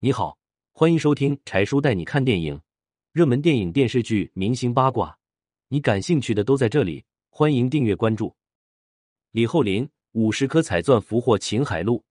[0.00, 0.38] 你好，
[0.70, 2.60] 欢迎收听柴叔带你看电影，
[3.10, 5.18] 热门电影、电视剧、明星八卦，
[5.66, 7.04] 你感兴趣的都在这里。
[7.30, 8.32] 欢迎订阅关注。
[9.32, 12.04] 李厚霖五十颗彩钻俘获秦海璐，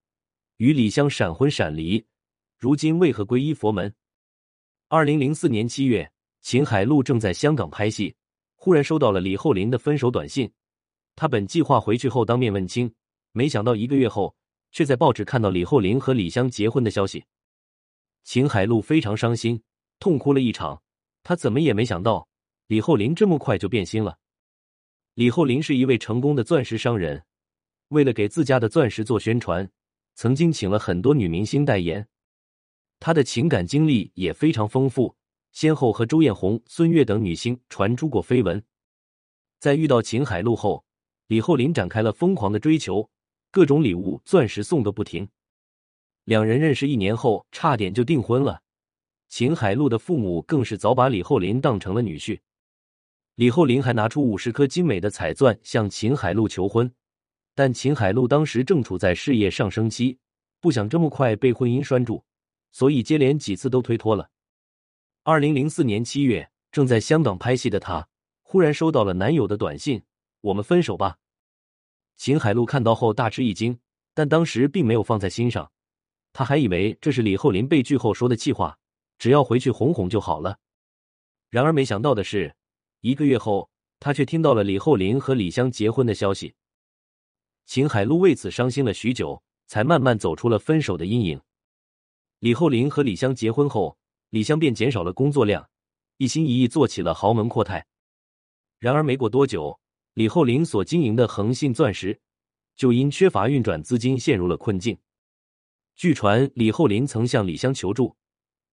[0.58, 2.06] 与李湘闪婚闪离，
[2.58, 3.96] 如今为何皈依佛门？
[4.90, 6.12] 二零零四年七月，
[6.42, 8.14] 秦海璐正在香港拍戏，
[8.56, 10.52] 忽然收到了李厚霖的分手短信。
[11.16, 12.94] 他本计划回去后当面问清，
[13.32, 14.36] 没想到一个月后，
[14.74, 17.24] 却在报纸看到李厚霖和李湘结婚的消息。
[18.28, 19.64] 秦海璐非常伤心，
[20.00, 20.84] 痛哭了一场。
[21.24, 22.28] 他怎么也没想到，
[22.68, 24.18] 李厚霖这么快就变心了。
[25.14, 27.24] 李厚霖是一位成功的钻石商人，
[27.88, 29.72] 为了给自家的钻石做宣传，
[30.16, 32.06] 曾经请了很多女明星代言。
[33.00, 35.16] 他的情感经历也非常丰富，
[35.54, 38.62] 先后和周艳红、孙悦等女星传出过绯闻。
[39.58, 40.84] 在遇到秦海璐后，
[41.28, 43.10] 李厚霖展开了疯狂的追求，
[43.52, 45.30] 各种礼物、钻石送个不停。
[46.28, 48.62] 两人认识一年后，差点就订婚了。
[49.30, 52.38] 秦海璐的父母更是早把李厚霖当成了女婿。
[53.36, 56.94] 李厚霖还拿出五十颗精美的彩钻向秦海璐求婚，
[57.56, 60.18] 但秦海璐当时正处在事业上升期，
[60.60, 62.22] 不想这么快被婚姻拴住，
[62.74, 64.30] 所以接连几次都推脱了。
[65.24, 68.06] 二零零四年七月，正在香港拍戏的她，
[68.42, 70.04] 忽然收到了男友的短信
[70.42, 71.20] ：“我们分手吧。”
[72.18, 73.80] 秦海璐看到后大吃一惊，
[74.14, 75.72] 但当时并没有放在心上，
[76.38, 78.78] 他还以为这是李厚霖被拒后说的气话，
[79.18, 80.60] 只要回去哄哄就好了。
[81.50, 82.56] 然而没想到的是。
[83.02, 86.54] 一个月后，他却听到了李厚霖和李湘结婚的消息。
[87.66, 91.42] 秦海璐为此伤心了许久，才慢慢走出了分手的阴影。
[92.38, 93.98] 李厚林和李湘结婚后，
[94.30, 95.68] 李湘便减少了工作量，
[96.18, 97.84] 一心一意做起了豪门阔太。
[98.78, 99.80] 然而没过多久，
[100.14, 102.20] 李厚林所经营的恒信钻石
[102.76, 105.00] 就因缺乏运转资金陷入了困境。
[105.98, 108.16] 据传，李厚霖曾向李湘求助，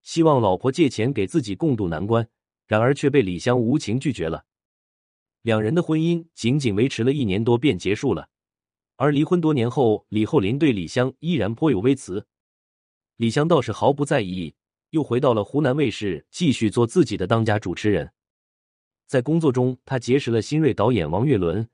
[0.03, 2.29] 希望老婆借钱给自己共度难关。
[2.67, 4.45] 然而却被李湘无情拒绝了，
[5.41, 8.29] 两人的婚姻仅仅维持了一年多便结束了。
[8.97, 12.27] 而离婚多年后，李厚霖对李湘依然颇有微词，
[13.17, 14.55] 李湘倒是毫不在意，
[14.91, 18.13] 又回到了湖南卫视继续做自己的当家主持人。
[19.07, 21.67] 在工作中，他结识了新锐导演王岳伦，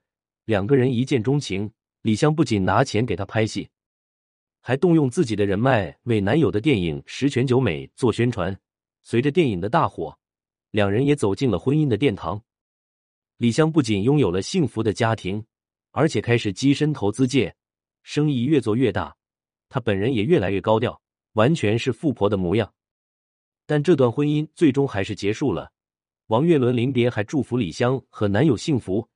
[0.45, 1.73] 两个人一见钟情。
[2.03, 3.69] 李湘不仅拿钱给他拍戏，
[4.61, 8.57] 还动用自己的人脉为男友的电影《十全九美》做宣传。
[9.03, 10.17] 随着电影的大火。
[10.71, 12.41] 两人也走进了婚姻的殿堂。
[13.39, 15.45] 李湘不仅拥有了幸福的家庭，
[15.91, 17.53] 而且开始跻身投资界，
[18.03, 19.17] 生意越做越大。
[19.69, 22.73] 她本人也越来越高调，完全是富婆的模样。
[23.67, 25.73] 但这段婚姻最终还是结束了。
[26.27, 29.09] 王岳伦临别还祝福李湘和男友幸福，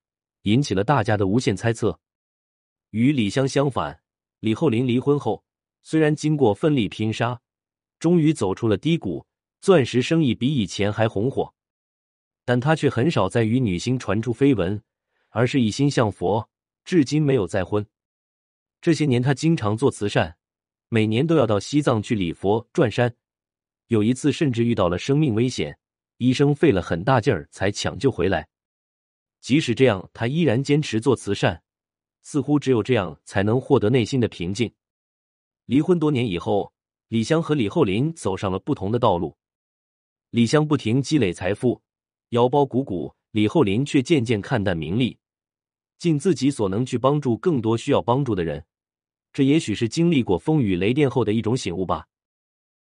[0.42, 2.00] 引起了大家的无限猜测。
[2.90, 4.00] 与李湘相反，
[4.44, 5.42] 李厚霖离婚后，
[5.82, 7.40] 虽然经过奋力拼杀，
[7.98, 9.24] 终于走出了低谷。
[9.62, 11.54] 钻石生意比以前还红火，
[12.44, 14.82] 但他却很少再与女星传出绯闻，
[15.30, 16.46] 而是一心向佛，
[16.84, 17.86] 至今没有再婚。
[18.82, 20.36] 这些年，他经常做慈善，
[20.90, 23.16] 每年都要到西藏去礼佛转山。
[23.86, 25.78] 有一次，甚至遇到了生命危险，
[26.18, 28.46] 医生费了很大劲儿才抢救回来。
[29.40, 31.62] 即使这样，他依然坚持做慈善，
[32.24, 34.72] 似乎只有这样才能获得内心的平静。
[35.66, 36.72] 离婚多年以后，
[37.06, 39.36] 李湘和李厚霖走上了不同的道路。
[40.30, 41.80] 李湘不停积累财富，
[42.30, 45.16] 腰包鼓鼓；李厚霖却渐渐看淡名利，
[45.98, 48.64] 尽自己所能去帮助更多需要帮助的人。
[49.32, 52.06] 这也许是经历过风雨雷电后的一种醒悟吧。